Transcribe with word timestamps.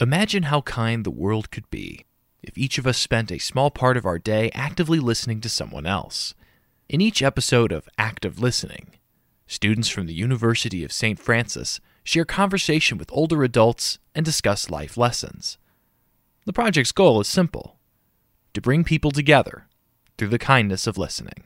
Imagine 0.00 0.44
how 0.44 0.62
kind 0.62 1.04
the 1.04 1.10
world 1.10 1.50
could 1.50 1.68
be 1.68 2.06
if 2.42 2.56
each 2.56 2.78
of 2.78 2.86
us 2.86 2.96
spent 2.96 3.30
a 3.30 3.38
small 3.38 3.70
part 3.70 3.98
of 3.98 4.06
our 4.06 4.18
day 4.18 4.50
actively 4.54 4.98
listening 4.98 5.42
to 5.42 5.48
someone 5.50 5.84
else. 5.84 6.32
In 6.88 7.02
each 7.02 7.22
episode 7.22 7.70
of 7.70 7.86
Active 7.98 8.40
Listening, 8.40 8.92
students 9.46 9.90
from 9.90 10.06
the 10.06 10.14
University 10.14 10.82
of 10.84 10.90
St. 10.90 11.18
Francis 11.18 11.80
share 12.02 12.24
conversation 12.24 12.96
with 12.96 13.12
older 13.12 13.44
adults 13.44 13.98
and 14.14 14.24
discuss 14.24 14.70
life 14.70 14.96
lessons. 14.96 15.58
The 16.46 16.54
project's 16.54 16.92
goal 16.92 17.20
is 17.20 17.28
simple 17.28 17.76
to 18.54 18.62
bring 18.62 18.84
people 18.84 19.10
together 19.10 19.66
through 20.16 20.28
the 20.28 20.38
kindness 20.38 20.86
of 20.86 20.96
listening. 20.96 21.44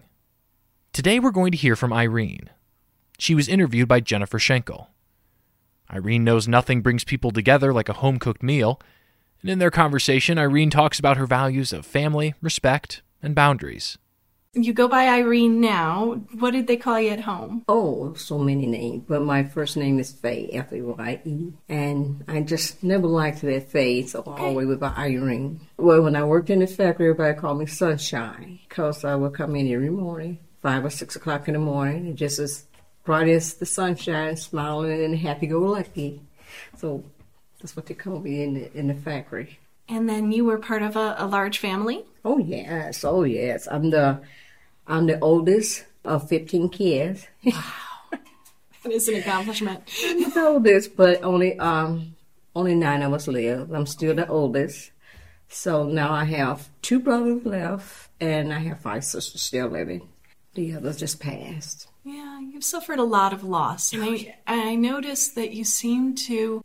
Today 0.93 1.19
we're 1.19 1.33
going 1.33 1.51
to 1.51 1.59
hear 1.59 1.75
from 1.75 1.93
Irene. 1.93 2.51
She 3.19 3.35
was 3.35 3.49
interviewed 3.49 3.89
by 3.89 3.99
Jennifer 3.99 4.39
Schenkel. 4.39 4.91
Irene 5.95 6.25
knows 6.25 6.49
nothing 6.49 6.81
brings 6.81 7.05
people 7.05 7.31
together 7.31 7.73
like 7.73 7.89
a 7.89 7.95
home 7.95 8.19
cooked 8.19 8.43
meal, 8.43 8.81
and 9.43 9.51
in 9.51 9.61
their 9.61 9.71
conversation, 9.71 10.39
Irene 10.39 10.71
talks 10.71 10.99
about 10.99 11.19
her 11.19 11.27
values 11.27 11.73
of 11.73 11.87
family, 11.87 12.35
respect, 12.43 13.03
and 13.23 13.35
boundaries. 13.35 13.97
You 14.57 14.73
go 14.73 14.87
by 14.87 15.09
Irene 15.09 15.61
now. 15.61 16.23
What 16.39 16.53
did 16.53 16.69
they 16.69 16.77
call 16.77 17.01
you 17.01 17.11
at 17.11 17.21
home? 17.21 17.65
Oh, 17.69 18.15
so 18.15 18.39
many 18.39 18.67
names, 18.67 19.05
but 19.09 19.23
my 19.23 19.43
first 19.45 19.77
name 19.77 19.99
is 19.99 20.13
Faye, 20.13 20.49
F 20.53 20.73
A 20.73 20.81
Y 20.81 21.21
E, 21.25 21.53
and 21.69 22.25
I 22.29 22.41
just 22.41 22.83
never 22.83 23.07
liked 23.07 23.43
that 23.43 23.71
Faye, 23.71 24.03
so 24.03 24.23
I 24.27 24.41
always 24.41 24.67
went 24.67 24.81
by 24.81 24.95
Irene. 24.97 25.61
Well, 25.77 26.03
when 26.03 26.17
I 26.17 26.25
worked 26.25 26.51
in 26.51 26.61
the 26.61 26.67
factory, 26.67 27.11
everybody 27.11 27.39
called 27.39 27.59
me 27.59 27.67
Sunshine, 27.67 28.61
because 28.69 29.05
I 29.05 29.15
would 29.15 29.35
come 29.35 29.55
in 29.57 29.73
every 29.73 29.91
morning, 29.91 30.39
five 30.63 30.85
or 30.85 30.91
six 30.91 31.17
o'clock 31.17 31.47
in 31.49 31.55
the 31.55 31.61
morning, 31.61 32.07
and 32.07 32.17
just 32.17 32.39
as 32.39 32.65
bright 33.05 33.29
as 33.29 33.55
the 33.55 33.67
sunshine, 33.67 34.37
smiling 34.37 35.05
and 35.05 35.17
happy-go-lucky. 35.17 36.21
So 36.77 37.05
that's 37.61 37.77
what 37.77 37.87
they 37.87 37.95
call 37.95 38.21
me 38.21 38.43
in 38.43 38.55
the 38.55 38.77
in 38.77 38.89
the 38.89 38.95
factory. 38.95 39.59
And 39.89 40.09
then 40.09 40.33
you 40.33 40.45
were 40.45 40.59
part 40.59 40.83
of 40.83 40.97
a, 40.97 41.15
a 41.19 41.27
large 41.27 41.59
family? 41.59 42.05
Oh 42.25 42.39
yes, 42.39 43.05
oh 43.05 43.25
yes. 43.25 43.69
I'm 43.71 43.91
the 43.91 44.21
I'm 44.87 45.07
the 45.07 45.19
oldest 45.21 45.85
of 46.05 46.29
15 46.29 46.69
kids. 46.71 47.27
Wow, 47.45 47.63
It 48.85 48.93
is 48.93 49.09
an 49.09 49.17
accomplishment. 49.17 49.83
I'm 50.05 50.31
the 50.31 50.47
oldest, 50.47 50.97
but 50.97 51.23
only 51.23 51.59
um 51.59 52.17
only 52.57 52.75
nine 52.75 53.03
of 53.03 53.13
us 53.13 53.29
live. 53.29 53.73
I'm 53.73 53.87
still 53.87 54.15
the 54.15 54.29
oldest. 54.29 54.91
So 55.49 55.85
now 55.85 56.13
I 56.13 56.25
have 56.25 56.69
two 56.83 57.01
brothers 57.01 57.45
left, 57.45 58.09
and 58.21 58.53
I 58.53 58.59
have 58.61 58.81
five 58.81 59.05
sisters 59.05 59.43
still 59.43 59.69
living. 59.69 60.09
The 60.55 60.75
others 60.75 60.99
just 60.99 61.21
passed. 61.21 61.89
Yeah, 62.05 62.41
you've 62.41 62.65
suffered 62.65 62.99
a 62.99 63.05
lot 63.05 63.33
of 63.33 63.43
loss, 63.43 63.93
and 63.93 64.03
I, 64.03 64.37
oh, 64.47 64.71
I 64.71 64.75
noticed 64.75 65.35
that 65.35 65.53
you 65.53 65.65
seem 65.65 66.15
to 66.17 66.63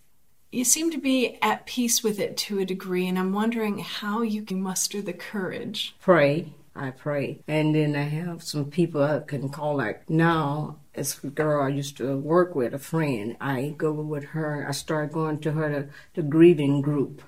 you 0.52 0.66
seem 0.66 0.90
to 0.92 0.98
be 0.98 1.38
at 1.42 1.66
peace 1.66 2.04
with 2.04 2.20
it 2.20 2.36
to 2.38 2.59
a 2.59 2.66
degree, 2.66 3.08
and 3.08 3.20
I'm 3.20 3.34
wondering 3.34 3.80
how 3.80 4.22
you 4.22 4.42
can 4.42 4.62
muster 4.62 5.02
the 5.02 5.14
courage. 5.14 5.96
Pray. 6.02 6.54
I 6.76 6.92
pray. 6.92 7.40
And 7.48 7.76
then 7.76 7.96
I 7.96 8.04
have 8.04 8.42
some 8.42 8.72
people 8.72 9.04
I 9.04 9.20
can 9.20 9.50
call 9.50 9.76
like 9.76 10.09
now 10.09 10.78
a 10.96 11.28
girl 11.28 11.64
I 11.64 11.70
used 11.70 11.98
to 11.98 12.18
work 12.18 12.56
with, 12.56 12.74
a 12.74 12.80
friend. 12.80 13.36
I 13.42 13.76
go 13.78 13.92
with 13.92 14.26
her. 14.26 14.66
I 14.68 14.72
start 14.72 15.12
going 15.12 15.40
to 15.40 15.52
her 15.52 15.70
the, 15.70 15.90
the 16.14 16.28
grieving 16.28 16.81
group. 16.81 17.22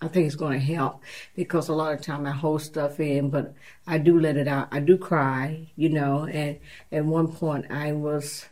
I 0.00 0.08
think 0.08 0.26
it's 0.26 0.34
going 0.34 0.58
to 0.58 0.64
help 0.64 1.02
because 1.34 1.68
a 1.68 1.72
lot 1.72 1.94
of 1.94 2.02
time 2.02 2.26
I 2.26 2.32
hold 2.32 2.60
stuff 2.62 3.00
in, 3.00 3.30
but 3.30 3.54
I 3.86 3.98
do 3.98 4.20
let 4.20 4.36
it 4.36 4.48
out. 4.48 4.68
I 4.70 4.80
do 4.80 4.98
cry, 4.98 5.68
you 5.76 5.88
know. 5.88 6.24
And 6.26 6.58
at 6.92 7.04
one 7.04 7.28
point 7.28 7.70
I 7.70 7.92
was 7.92 8.46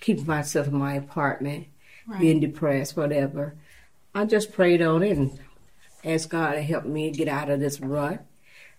keeping 0.00 0.26
myself 0.26 0.66
in 0.68 0.74
my 0.76 0.94
apartment, 0.94 1.68
Right. 2.06 2.20
being 2.20 2.40
depressed, 2.40 2.98
whatever. 2.98 3.54
I 4.14 4.26
just 4.26 4.52
prayed 4.52 4.82
on 4.82 5.02
it 5.02 5.16
and 5.16 5.38
asked 6.04 6.28
God 6.28 6.52
to 6.52 6.60
help 6.62 6.84
me 6.84 7.10
get 7.10 7.28
out 7.28 7.48
of 7.48 7.60
this 7.60 7.80
rut 7.80 8.22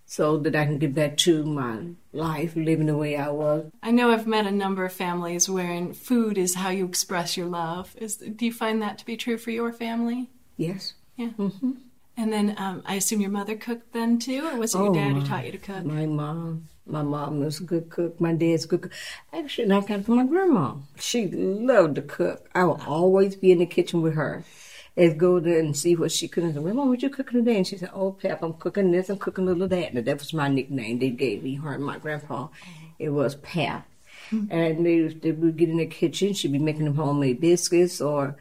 so 0.06 0.38
that 0.38 0.56
I 0.56 0.66
can 0.66 0.78
get 0.78 0.94
back 0.94 1.18
to 1.18 1.44
my 1.44 1.88
life, 2.14 2.56
living 2.56 2.86
the 2.86 2.96
way 2.96 3.18
I 3.18 3.30
was. 3.30 3.66
I 3.82 3.90
know 3.90 4.12
I've 4.12 4.28
met 4.28 4.46
a 4.46 4.52
number 4.52 4.86
of 4.86 4.94
families 4.94 5.50
wherein 5.50 5.94
food 5.94 6.38
is 6.38 6.54
how 6.54 6.70
you 6.70 6.86
express 6.86 7.36
your 7.36 7.48
love. 7.48 7.96
Is 7.98 8.18
do 8.18 8.46
you 8.46 8.54
find 8.54 8.80
that 8.84 9.00
to 9.00 9.06
be 9.06 9.18
true 9.18 9.40
for 9.40 9.50
your 9.50 9.74
family? 9.74 10.30
Yes. 10.58 10.94
Yeah. 11.18 11.30
Mm-hmm. 11.40 11.72
And 12.18 12.32
then 12.32 12.56
um, 12.58 12.82
I 12.86 12.96
assume 12.96 13.20
your 13.22 13.30
mother 13.30 13.56
cooked 13.56 13.92
then 13.94 14.20
too, 14.20 14.48
or 14.48 14.58
was 14.58 14.74
it 14.74 14.78
your 14.78 14.90
Oh, 14.90 14.94
dad 14.94 15.14
who 15.14 15.26
taught 15.26 15.46
you 15.46 15.52
to 15.52 15.58
cook? 15.58 15.84
My 15.84 16.06
mom, 16.06 16.70
my 16.86 17.02
mom 17.02 17.42
was 17.42 17.60
a 17.60 17.64
good 17.64 17.90
cook. 17.90 18.22
My 18.22 18.34
dad's 18.34 18.64
a 18.66 18.68
good 18.70 18.84
cook. 18.84 18.94
Actually, 19.34 19.72
I 19.72 19.82
got 19.82 20.00
it 20.00 20.06
from 20.06 20.16
my 20.16 20.26
grandma. 20.26 20.76
She 20.98 21.28
loved 21.28 21.96
to 21.96 22.02
cook. 22.02 22.50
I 22.56 22.64
would 22.64 22.82
always 22.88 23.36
be 23.36 23.52
in 23.52 23.60
the 23.60 23.66
kitchen 23.66 24.02
with 24.02 24.16
her. 24.16 24.44
And 24.98 25.20
go 25.20 25.42
there 25.42 25.60
and 25.60 25.76
see 25.76 25.94
what 25.98 26.14
she 26.14 26.30
could. 26.30 26.54
Grandma, 26.54 26.86
what 26.86 27.04
you 27.04 27.10
cooking 27.10 27.44
today? 27.44 27.58
And 27.58 27.68
she 27.68 27.78
said, 27.78 27.90
Oh, 27.94 28.14
Pep, 28.14 28.42
I'm 28.42 28.54
cooking 28.54 28.92
this. 28.92 29.10
I'm 29.10 29.18
cooking 29.18 29.44
a 29.44 29.48
little 29.48 29.64
of 29.64 29.70
that. 29.72 29.92
And 29.92 30.06
that 30.06 30.20
was 30.20 30.34
my 30.34 30.48
nickname 30.48 31.00
they 31.00 31.10
gave 31.10 31.44
me, 31.44 31.56
her 31.56 31.74
and 31.74 31.84
my 31.84 31.98
grandpa. 31.98 32.48
It 32.98 33.10
was 33.10 33.36
Pep. 33.36 33.84
And 34.32 34.86
they, 34.86 35.08
they 35.08 35.32
would 35.32 35.58
get 35.58 35.70
in 35.70 35.78
the 35.78 35.86
kitchen. 35.86 36.34
She'd 36.34 36.52
be 36.52 36.60
making 36.60 36.86
them 36.86 36.96
homemade 36.96 37.40
biscuits 37.42 38.02
or 38.02 38.36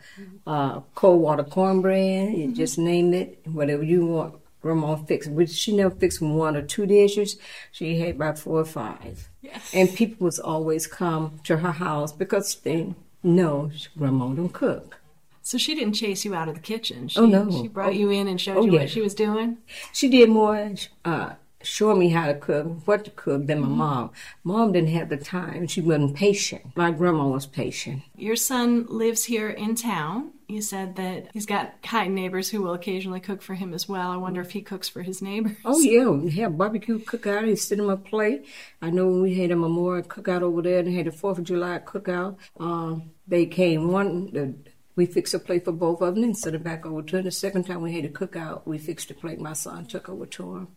uh, 0.46 0.80
cold 0.94 1.20
water 1.22 1.44
cornbread. 1.44 2.34
You 2.36 2.52
just 2.52 2.78
name 2.78 3.12
it, 3.14 3.38
whatever 3.44 3.82
you 3.82 4.06
want. 4.06 4.34
Grandma 4.62 4.96
fixed, 4.96 5.36
but 5.36 5.50
she 5.50 5.76
never 5.76 5.94
fixed 5.94 6.22
one 6.22 6.56
or 6.56 6.62
two 6.62 6.86
dishes. 6.86 7.36
She 7.70 7.98
had 8.00 8.14
about 8.16 8.38
four 8.38 8.60
or 8.60 8.64
five. 8.64 9.28
Yeah. 9.42 9.58
And 9.74 9.94
people 9.94 10.24
was 10.24 10.38
always 10.38 10.86
come 10.86 11.38
to 11.44 11.58
her 11.58 11.72
house 11.72 12.12
because 12.12 12.54
they 12.54 12.94
know 13.22 13.70
Grandma 13.98 14.28
don't 14.28 14.48
cook. 14.54 14.98
So 15.42 15.58
she 15.58 15.74
didn't 15.74 15.92
chase 15.92 16.24
you 16.24 16.34
out 16.34 16.48
of 16.48 16.54
the 16.54 16.60
kitchen. 16.62 17.08
She, 17.08 17.18
Oh, 17.20 17.26
no. 17.26 17.50
She 17.50 17.68
brought 17.68 17.88
Oh. 17.90 17.92
you 17.92 18.08
in 18.08 18.26
and 18.26 18.40
showed 18.40 18.56
Oh, 18.56 18.64
you 18.64 18.72
yeah. 18.72 18.80
what 18.80 18.90
she 18.90 19.02
was 19.02 19.14
doing. 19.14 19.58
She 19.92 20.08
did 20.08 20.30
more 20.30 20.72
uh, 21.04 21.34
showing 21.64 21.98
me 21.98 22.08
how 22.08 22.26
to 22.26 22.34
cook, 22.34 22.86
what 22.86 23.04
to 23.04 23.10
cook 23.10 23.46
than 23.46 23.60
my 23.60 23.68
mom. 23.68 24.10
Mom 24.42 24.72
didn't 24.72 24.90
have 24.90 25.08
the 25.08 25.16
time. 25.16 25.66
She 25.66 25.80
wasn't 25.80 26.14
patient. 26.14 26.76
My 26.76 26.90
grandma 26.90 27.28
was 27.28 27.46
patient. 27.46 28.02
Your 28.16 28.36
son 28.36 28.86
lives 28.88 29.24
here 29.24 29.50
in 29.50 29.74
town. 29.74 30.32
You 30.46 30.60
said 30.60 30.96
that 30.96 31.28
he's 31.32 31.46
got 31.46 31.82
kind 31.82 32.14
neighbors 32.14 32.50
who 32.50 32.60
will 32.60 32.74
occasionally 32.74 33.20
cook 33.20 33.40
for 33.40 33.54
him 33.54 33.72
as 33.72 33.88
well. 33.88 34.10
I 34.10 34.16
wonder 34.16 34.42
if 34.42 34.50
he 34.50 34.60
cooks 34.60 34.88
for 34.88 35.02
his 35.02 35.22
neighbors. 35.22 35.56
Oh 35.64 35.80
yeah, 35.80 36.08
we 36.08 36.30
had 36.30 36.58
barbecue 36.58 36.98
cookout. 36.98 37.48
He 37.48 37.56
sit 37.56 37.80
on 37.80 37.86
my 37.86 37.96
plate. 37.96 38.46
I 38.82 38.90
know 38.90 39.08
we 39.08 39.34
had 39.34 39.50
a 39.50 39.56
memorial 39.56 40.06
cookout 40.06 40.42
over 40.42 40.60
there, 40.60 40.80
and 40.80 40.94
had 40.94 41.06
a 41.06 41.12
Fourth 41.12 41.38
of 41.38 41.44
July 41.44 41.78
cookout. 41.78 42.36
Um, 42.60 43.10
they 43.26 43.46
came 43.46 43.90
one. 43.90 44.32
The, 44.32 44.54
we 44.96 45.06
fixed 45.06 45.34
a 45.34 45.38
plate 45.38 45.64
for 45.64 45.72
both 45.72 46.02
of 46.02 46.14
them 46.14 46.24
and 46.24 46.36
sent 46.36 46.54
it 46.54 46.62
back 46.62 46.86
over 46.86 47.02
to 47.02 47.16
him. 47.16 47.24
The 47.24 47.30
second 47.30 47.64
time 47.64 47.82
we 47.82 47.94
had 47.94 48.04
a 48.04 48.08
cookout, 48.10 48.66
we 48.66 48.78
fixed 48.78 49.10
a 49.10 49.14
plate. 49.14 49.40
My 49.40 49.54
son 49.54 49.86
took 49.86 50.08
over 50.08 50.26
to 50.26 50.56
him. 50.56 50.68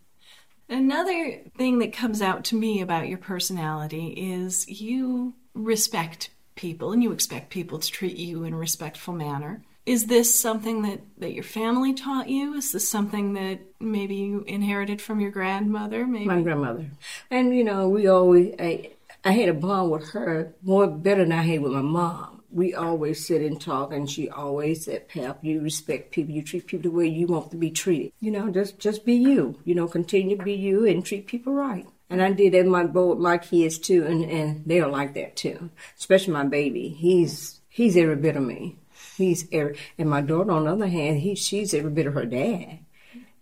Another 0.69 1.41
thing 1.57 1.79
that 1.79 1.93
comes 1.93 2.21
out 2.21 2.43
to 2.45 2.55
me 2.55 2.81
about 2.81 3.07
your 3.07 3.17
personality 3.17 4.07
is 4.09 4.67
you 4.67 5.33
respect 5.53 6.29
people 6.55 6.91
and 6.91 7.01
you 7.01 7.11
expect 7.11 7.49
people 7.49 7.79
to 7.79 7.91
treat 7.91 8.17
you 8.17 8.43
in 8.43 8.53
a 8.53 8.57
respectful 8.57 9.13
manner. 9.13 9.63
Is 9.85 10.07
this 10.07 10.37
something 10.37 10.81
that, 10.81 10.99
that 11.19 11.31
your 11.31 11.45
family 11.45 11.93
taught 11.93 12.27
you? 12.27 12.53
Is 12.55 12.73
this 12.73 12.89
something 12.89 13.33
that 13.33 13.59
maybe 13.79 14.15
you 14.15 14.43
inherited 14.45 15.01
from 15.01 15.21
your 15.21 15.31
grandmother? 15.31 16.05
Maybe 16.05 16.25
My 16.25 16.41
grandmother, 16.41 16.87
and 17.31 17.55
you 17.55 17.63
know, 17.63 17.87
we 17.87 18.07
always. 18.07 18.53
I, 18.59 18.91
I 19.23 19.31
had 19.31 19.47
a 19.47 19.53
bond 19.53 19.91
with 19.91 20.09
her 20.09 20.53
more 20.61 20.87
better 20.87 21.23
than 21.23 21.31
I 21.31 21.43
had 21.43 21.61
with 21.61 21.71
my 21.71 21.81
mom. 21.81 22.36
We 22.49 22.73
always 22.73 23.25
sit 23.25 23.41
and 23.41 23.59
talk, 23.59 23.91
and 23.91 24.09
she 24.09 24.29
always 24.29 24.85
said, 24.85 25.09
"Pap, 25.09 25.43
you 25.43 25.61
respect 25.61 26.11
people. 26.11 26.33
You 26.33 26.41
treat 26.41 26.67
people 26.67 26.89
the 26.89 26.95
way 26.95 27.07
you 27.07 27.27
want 27.27 27.51
to 27.51 27.57
be 27.57 27.71
treated. 27.71 28.13
You 28.19 28.31
know, 28.31 28.49
just 28.49 28.79
just 28.79 29.05
be 29.05 29.15
you. 29.15 29.59
You 29.65 29.75
know, 29.75 29.87
continue 29.87 30.37
to 30.37 30.43
be 30.43 30.53
you 30.53 30.85
and 30.85 31.05
treat 31.05 31.27
people 31.27 31.53
right." 31.53 31.85
And 32.09 32.21
I 32.21 32.31
did 32.31 32.53
that 32.53 32.63
with 32.63 32.71
my 32.71 32.85
both 32.85 33.19
my 33.19 33.37
kids 33.37 33.77
too, 33.77 34.05
and 34.05 34.23
and 34.23 34.63
they're 34.65 34.87
like 34.87 35.13
that 35.15 35.35
too. 35.35 35.69
Especially 35.97 36.33
my 36.33 36.45
baby. 36.45 36.89
He's 36.89 37.59
he's 37.69 37.97
every 37.97 38.15
bit 38.15 38.37
of 38.37 38.43
me. 38.43 38.77
He's 39.17 39.47
every, 39.51 39.77
and 39.97 40.09
my 40.09 40.21
daughter 40.21 40.51
on 40.51 40.65
the 40.65 40.71
other 40.71 40.87
hand, 40.87 41.19
he 41.19 41.35
she's 41.35 41.73
every 41.73 41.91
bit 41.91 42.07
of 42.07 42.13
her 42.13 42.25
dad. 42.25 42.79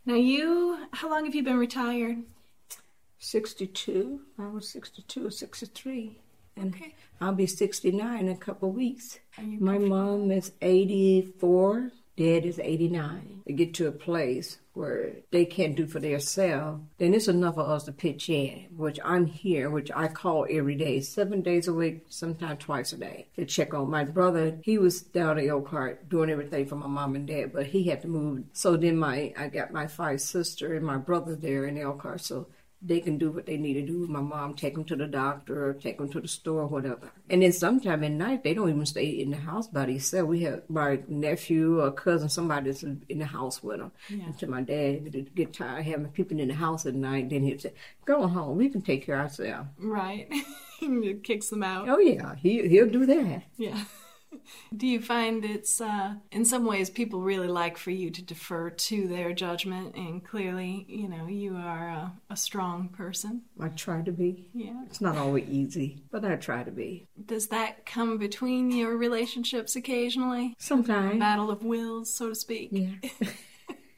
Now 0.05 0.15
you 0.15 0.87
how 0.91 1.09
long 1.09 1.25
have 1.25 1.35
you 1.35 1.43
been 1.43 1.57
retired? 1.57 2.23
62. 3.19 4.21
I 4.37 4.47
was 4.47 4.69
62 4.69 5.27
or 5.27 5.31
63. 5.31 6.19
And 6.55 6.73
Okay. 6.73 6.95
I'll 7.21 7.33
be 7.33 7.47
69 7.47 8.19
in 8.19 8.29
a 8.29 8.35
couple 8.35 8.69
of 8.69 8.75
weeks. 8.75 9.19
My 9.59 9.77
mom 9.77 10.31
is 10.31 10.51
84. 10.61 11.91
Dad 12.17 12.45
is 12.45 12.59
89. 12.59 13.41
They 13.45 13.53
get 13.53 13.73
to 13.75 13.87
a 13.87 13.91
place 13.91 14.59
where 14.75 15.13
they 15.31 15.45
can't 15.45 15.75
do 15.75 15.87
for 15.87 15.99
themselves, 15.99 16.81
then 16.97 17.13
it's 17.13 17.29
enough 17.29 17.57
of 17.57 17.69
us 17.69 17.85
to 17.85 17.91
pitch 17.91 18.29
in, 18.29 18.67
which 18.75 18.99
I'm 19.03 19.25
here, 19.25 19.69
which 19.69 19.89
I 19.95 20.07
call 20.09 20.45
every 20.49 20.75
day, 20.75 20.99
seven 20.99 21.41
days 21.41 21.67
a 21.67 21.73
week, 21.73 22.05
sometimes 22.09 22.63
twice 22.63 22.91
a 22.91 22.97
day, 22.97 23.27
to 23.37 23.45
check 23.45 23.73
on 23.73 23.89
my 23.89 24.03
brother. 24.03 24.57
He 24.63 24.77
was 24.77 25.01
down 25.01 25.39
at 25.39 25.47
Elkhart 25.47 26.09
doing 26.09 26.29
everything 26.29 26.65
for 26.65 26.75
my 26.75 26.87
mom 26.87 27.15
and 27.15 27.25
dad, 27.25 27.53
but 27.53 27.67
he 27.67 27.83
had 27.83 28.01
to 28.01 28.09
move. 28.09 28.43
So 28.51 28.75
then 28.75 28.97
my 28.97 29.33
I 29.37 29.47
got 29.47 29.71
my 29.71 29.87
five 29.87 30.19
sister 30.21 30.75
and 30.75 30.85
my 30.85 30.97
brother 30.97 31.35
there 31.35 31.65
in 31.65 31.77
Elkhart. 31.77 32.21
So 32.21 32.47
they 32.85 32.99
can 32.99 33.17
do 33.17 33.31
what 33.31 33.45
they 33.45 33.57
need 33.57 33.73
to 33.73 33.81
do 33.81 33.99
with 33.99 34.09
my 34.09 34.21
mom, 34.21 34.53
take 34.53 34.75
them 34.75 34.85
to 34.85 34.95
the 34.95 35.07
doctor 35.07 35.69
or 35.69 35.73
take 35.73 35.97
them 35.97 36.09
to 36.11 36.21
the 36.21 36.27
store 36.27 36.61
or 36.61 36.67
whatever. 36.67 37.11
And 37.29 37.41
then 37.41 37.51
sometime 37.51 38.03
at 38.03 38.11
night, 38.11 38.43
they 38.43 38.53
don't 38.53 38.69
even 38.69 38.85
stay 38.85 39.07
in 39.07 39.31
the 39.31 39.37
house 39.37 39.67
by 39.67 39.87
themselves. 39.87 40.29
We 40.29 40.41
have 40.41 40.69
my 40.69 40.99
nephew 41.07 41.81
or 41.81 41.91
cousin, 41.91 42.29
somebody 42.29 42.69
that's 42.69 42.83
in 42.83 43.03
the 43.09 43.25
house 43.25 43.63
with 43.63 43.79
them. 43.79 43.91
Yeah. 44.09 44.27
Until 44.27 44.49
my 44.49 44.61
dad 44.61 45.03
would 45.03 45.35
get 45.35 45.53
tired 45.53 45.79
of 45.79 45.85
having 45.85 46.07
people 46.09 46.39
in 46.39 46.47
the 46.47 46.53
house 46.53 46.85
at 46.85 46.95
night, 46.95 47.29
then 47.29 47.43
he'd 47.43 47.61
say, 47.61 47.73
go 48.05 48.27
home, 48.27 48.57
we 48.57 48.69
can 48.69 48.81
take 48.81 49.05
care 49.05 49.15
of 49.15 49.23
ourselves. 49.23 49.69
Right. 49.79 50.27
it 50.81 51.23
kicks 51.23 51.49
them 51.49 51.63
out. 51.63 51.89
Oh, 51.89 51.99
yeah, 51.99 52.35
he, 52.35 52.67
he'll 52.67 52.89
do 52.89 53.05
that. 53.05 53.43
Yeah. 53.57 53.83
Do 54.75 54.87
you 54.87 55.01
find 55.01 55.43
it's, 55.45 55.79
uh, 55.81 56.15
in 56.31 56.45
some 56.45 56.65
ways, 56.65 56.89
people 56.89 57.21
really 57.21 57.47
like 57.47 57.77
for 57.77 57.91
you 57.91 58.09
to 58.11 58.21
defer 58.21 58.69
to 58.69 59.07
their 59.07 59.33
judgment? 59.33 59.95
And 59.95 60.23
clearly, 60.23 60.85
you 60.87 61.07
know, 61.07 61.27
you 61.27 61.55
are 61.55 61.87
a, 61.89 62.13
a 62.29 62.35
strong 62.37 62.89
person. 62.89 63.43
I 63.59 63.69
try 63.69 64.01
to 64.01 64.11
be. 64.11 64.49
Yeah. 64.53 64.83
It's 64.85 65.01
not 65.01 65.17
always 65.17 65.47
easy, 65.49 66.03
but 66.11 66.25
I 66.25 66.35
try 66.35 66.63
to 66.63 66.71
be. 66.71 67.07
Does 67.25 67.47
that 67.47 67.85
come 67.85 68.17
between 68.17 68.71
your 68.71 68.97
relationships 68.97 69.75
occasionally? 69.75 70.55
Sometimes. 70.57 71.19
Battle 71.19 71.49
of 71.51 71.63
wills, 71.63 72.13
so 72.13 72.29
to 72.29 72.35
speak. 72.35 72.69
Yeah. 72.71 72.95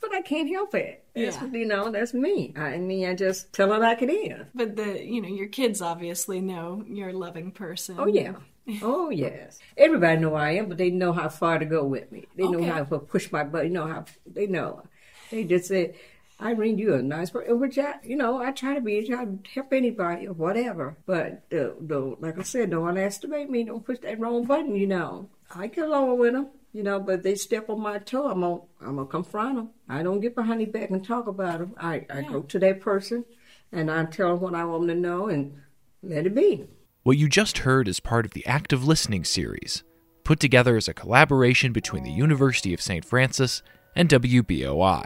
but 0.00 0.14
I 0.14 0.22
can't 0.22 0.48
help 0.48 0.74
it. 0.74 1.04
That's, 1.14 1.36
Yeah. 1.36 1.46
You 1.46 1.66
know, 1.66 1.90
that's 1.90 2.14
me. 2.14 2.54
I 2.56 2.78
mean, 2.78 3.08
I 3.08 3.14
just 3.14 3.52
tell 3.52 3.72
it 3.72 3.80
like 3.80 4.02
it 4.02 4.10
is. 4.10 4.46
But 4.54 4.76
the, 4.76 5.04
you 5.04 5.20
know, 5.20 5.28
your 5.28 5.48
kids 5.48 5.82
obviously 5.82 6.40
know 6.40 6.84
you're 6.88 7.10
a 7.10 7.16
loving 7.16 7.50
person. 7.50 7.96
Oh, 7.98 8.06
yeah. 8.06 8.34
Oh, 8.82 9.10
yes. 9.26 9.58
Everybody 9.76 10.20
know 10.20 10.34
I 10.34 10.52
am, 10.52 10.68
but 10.68 10.78
they 10.78 10.90
know 10.90 11.12
how 11.12 11.28
far 11.28 11.58
to 11.58 11.64
go 11.64 11.84
with 11.84 12.10
me. 12.12 12.26
They 12.36 12.46
know 12.48 12.58
Okay. 12.58 12.68
how 12.68 12.84
to 12.84 12.98
push 12.98 13.30
my 13.32 13.44
button. 13.44 13.68
You 13.68 13.74
know 13.74 13.86
how, 13.86 14.04
they 14.26 14.46
know. 14.46 14.82
They 15.30 15.44
just 15.44 15.66
say, 15.66 15.94
Irene, 16.40 16.78
you're 16.78 16.96
a 16.96 17.02
nice 17.02 17.30
person. 17.30 17.58
Which 17.58 17.78
I, 17.78 17.94
you 18.04 18.16
know, 18.16 18.38
I 18.40 18.52
try 18.52 18.74
to 18.74 18.80
be, 18.80 18.98
I 18.98 19.06
try 19.06 19.24
to 19.24 19.38
help 19.54 19.72
anybody 19.72 20.26
or 20.28 20.32
whatever. 20.34 20.96
But, 21.06 21.48
the, 21.50 21.74
the, 21.80 21.98
like 22.20 22.38
I 22.38 22.42
said, 22.42 22.70
don't 22.70 22.86
underestimate 22.86 23.50
me. 23.50 23.64
Don't 23.64 23.84
push 23.84 23.98
that 24.00 24.20
wrong 24.20 24.44
button, 24.44 24.76
you 24.76 24.86
know. 24.86 25.28
I 25.54 25.66
get 25.66 25.84
along 25.86 26.18
with 26.18 26.34
them, 26.34 26.48
you 26.72 26.82
know, 26.82 27.00
but 27.00 27.22
they 27.22 27.34
step 27.34 27.70
on 27.70 27.80
my 27.80 27.98
toe, 27.98 28.28
I'm 28.30 28.42
gonna, 28.42 28.60
I'm 28.82 28.96
gonna 28.96 29.06
confront 29.06 29.56
them. 29.56 29.70
I 29.88 30.02
don't 30.02 30.20
get 30.20 30.34
behind 30.34 30.60
their 30.60 30.66
back 30.66 30.90
and 30.90 31.04
talk 31.04 31.26
about 31.26 31.58
them. 31.60 31.74
I, 31.78 32.04
I 32.10 32.20
go 32.22 32.42
to 32.42 32.58
that 32.58 32.80
person 32.82 33.24
and 33.72 33.90
I 33.90 34.04
tell 34.04 34.28
them 34.34 34.40
what 34.40 34.54
I 34.54 34.64
want 34.64 34.86
them 34.86 34.96
to 34.96 35.08
know 35.08 35.28
and 35.28 35.54
let 36.02 36.26
it 36.26 36.34
be. 36.34 36.66
What 37.04 37.16
you 37.16 37.28
just 37.28 37.58
heard 37.58 37.86
is 37.88 38.00
part 38.00 38.26
of 38.26 38.32
the 38.32 38.44
Active 38.44 38.84
Listening 38.84 39.24
series, 39.24 39.84
put 40.24 40.40
together 40.40 40.76
as 40.76 40.88
a 40.88 40.94
collaboration 40.94 41.72
between 41.72 42.02
the 42.02 42.10
University 42.10 42.74
of 42.74 42.82
St. 42.82 43.04
Francis 43.04 43.62
and 43.94 44.08
WBOI. 44.08 45.04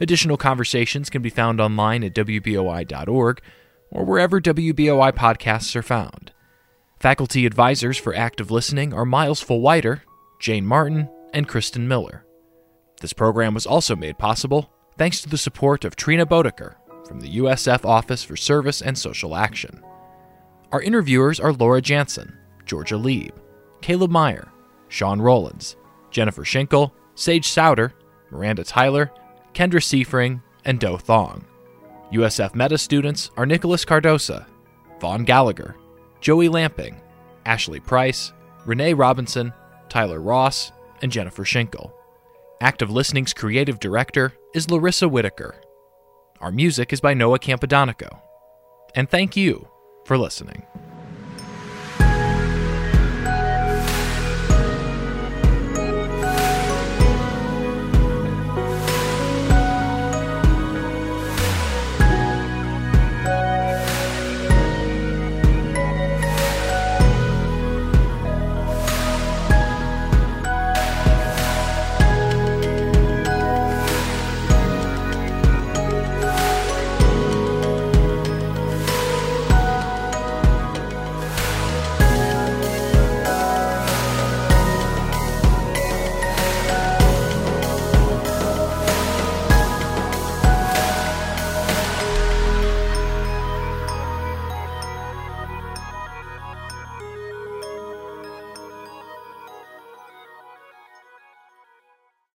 Additional 0.00 0.36
conversations 0.36 1.10
can 1.10 1.20
be 1.20 1.28
found 1.28 1.60
online 1.60 2.02
at 2.04 2.14
WBOI.org 2.14 3.40
or 3.90 4.04
wherever 4.04 4.40
WBOI 4.40 5.12
podcasts 5.12 5.76
are 5.76 5.82
found. 5.82 6.32
Faculty 6.98 7.44
advisors 7.44 7.98
for 7.98 8.14
active 8.14 8.50
listening 8.50 8.94
are 8.94 9.04
Miles 9.04 9.44
Fulwider, 9.44 10.00
Jane 10.40 10.66
Martin, 10.66 11.10
and 11.34 11.46
Kristen 11.46 11.86
Miller. 11.86 12.24
This 13.02 13.12
program 13.12 13.54
was 13.54 13.66
also 13.66 13.94
made 13.94 14.18
possible 14.18 14.72
thanks 14.96 15.20
to 15.20 15.28
the 15.28 15.38
support 15.38 15.84
of 15.84 15.96
Trina 15.96 16.26
Bodeker 16.26 16.76
from 17.06 17.20
the 17.20 17.36
USF 17.36 17.84
Office 17.84 18.24
for 18.24 18.36
Service 18.36 18.80
and 18.80 18.96
Social 18.96 19.36
Action. 19.36 19.82
Our 20.70 20.82
interviewers 20.82 21.40
are 21.40 21.54
Laura 21.54 21.80
Jansen, 21.80 22.36
Georgia 22.66 22.98
Lieb, 22.98 23.32
Caleb 23.80 24.10
Meyer, 24.10 24.52
Sean 24.88 25.18
Rollins, 25.18 25.76
Jennifer 26.10 26.44
Schinkel, 26.44 26.92
Sage 27.14 27.48
Souter, 27.48 27.94
Miranda 28.30 28.64
Tyler, 28.64 29.10
Kendra 29.54 29.82
Seifring, 29.82 30.42
and 30.66 30.78
Do 30.78 30.98
Thong. 30.98 31.46
USF 32.12 32.54
Meta 32.54 32.76
students 32.76 33.30
are 33.38 33.46
Nicholas 33.46 33.86
Cardosa, 33.86 34.46
Vaughn 35.00 35.24
Gallagher, 35.24 35.74
Joey 36.20 36.50
Lamping, 36.50 37.00
Ashley 37.46 37.80
Price, 37.80 38.34
Renee 38.66 38.92
Robinson, 38.92 39.54
Tyler 39.88 40.20
Ross, 40.20 40.72
and 41.00 41.10
Jennifer 41.10 41.44
Schinkel. 41.44 41.92
Active 42.60 42.90
Listening's 42.90 43.32
creative 43.32 43.80
director 43.80 44.34
is 44.54 44.70
Larissa 44.70 45.08
Whitaker. 45.08 45.54
Our 46.40 46.52
music 46.52 46.92
is 46.92 47.00
by 47.00 47.14
Noah 47.14 47.38
Campodonico. 47.38 48.20
And 48.94 49.08
thank 49.08 49.34
you 49.34 49.66
for 50.08 50.16
listening. 50.16 50.62